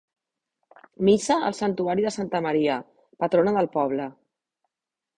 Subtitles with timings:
[1.09, 2.81] Missa al santuari de Santa Maria,
[3.25, 4.13] patrona del poble.